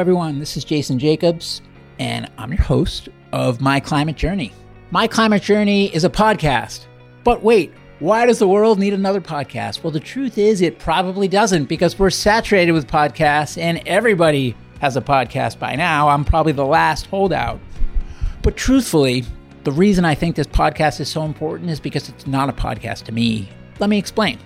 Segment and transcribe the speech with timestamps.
[0.00, 0.38] everyone.
[0.38, 1.60] This is Jason Jacobs,
[1.98, 4.50] and I'm your host of My Climate Journey.
[4.90, 6.86] My Climate Journey is a podcast.
[7.22, 9.84] But wait, why does the world need another podcast?
[9.84, 14.96] Well, the truth is, it probably doesn't because we're saturated with podcasts and everybody has
[14.96, 16.08] a podcast by now.
[16.08, 17.60] I'm probably the last holdout.
[18.42, 19.26] But truthfully,
[19.64, 23.02] the reason I think this podcast is so important is because it's not a podcast
[23.04, 23.50] to me.
[23.80, 24.38] Let me explain.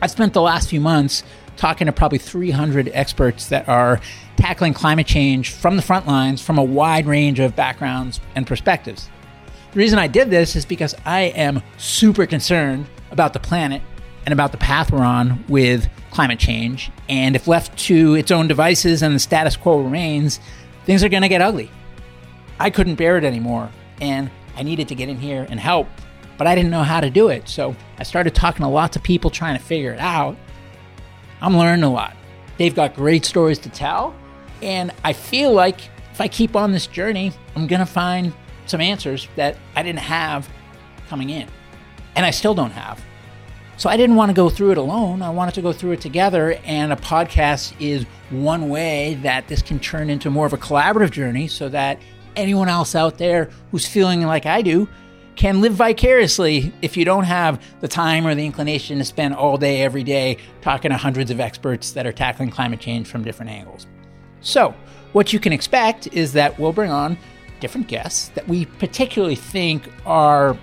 [0.00, 1.24] I spent the last few months
[1.56, 4.00] talking to probably 300 experts that are
[4.36, 9.08] tackling climate change from the front lines from a wide range of backgrounds and perspectives.
[9.72, 13.82] The reason I did this is because I am super concerned about the planet
[14.26, 16.90] and about the path we're on with climate change.
[17.08, 20.40] And if left to its own devices and the status quo remains,
[20.84, 21.70] things are going to get ugly.
[22.60, 25.88] I couldn't bear it anymore, and I needed to get in here and help,
[26.38, 27.48] but I didn't know how to do it.
[27.48, 30.36] So I started talking to lots of people trying to figure it out.
[31.42, 32.16] I'm learning a lot.
[32.56, 34.14] They've got great stories to tell,
[34.62, 35.80] and I feel like
[36.12, 38.32] if I keep on this journey, I'm going to find
[38.66, 40.48] some answers that I didn't have
[41.08, 41.48] coming in,
[42.14, 43.02] and I still don't have.
[43.76, 45.20] So I didn't want to go through it alone.
[45.20, 49.62] I wanted to go through it together, and a podcast is one way that this
[49.62, 51.98] can turn into more of a collaborative journey so that
[52.36, 54.88] anyone else out there who's feeling like I do
[55.36, 59.56] can live vicariously if you don't have the time or the inclination to spend all
[59.56, 63.50] day, every day talking to hundreds of experts that are tackling climate change from different
[63.50, 63.86] angles.
[64.40, 64.74] So,
[65.12, 67.18] what you can expect is that we'll bring on
[67.60, 70.56] different guests that we particularly think are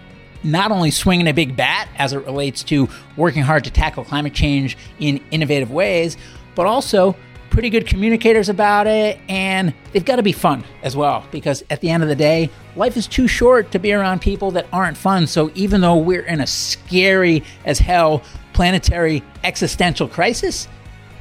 [0.44, 4.34] not only swinging a big bat as it relates to working hard to tackle climate
[4.34, 6.18] change in innovative ways,
[6.56, 7.16] but also
[7.50, 11.26] pretty good communicators about it, and they've got to be fun as well.
[11.32, 14.52] Because at the end of the day, life is too short to be around people
[14.52, 15.28] that aren't fun.
[15.28, 20.68] So even though we're in a scary as hell planetary existential crisis,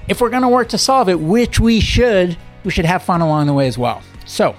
[0.08, 3.20] if we're going to work to solve it, which we should, we should have fun
[3.20, 4.02] along the way as well.
[4.24, 4.56] So,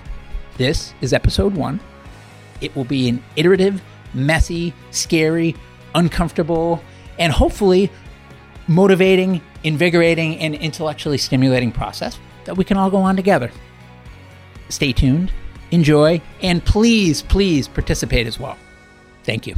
[0.58, 1.80] this is episode one.
[2.62, 3.82] It will be an iterative,
[4.14, 5.56] messy, scary,
[5.96, 6.84] uncomfortable,
[7.18, 7.92] and hopefully
[8.68, 13.52] motivating, invigorating, and intellectually stimulating process that we can all go on together.
[14.70, 15.32] Stay tuned,
[15.72, 18.58] enjoy, and please, please participate as well.
[19.24, 19.56] Thank you.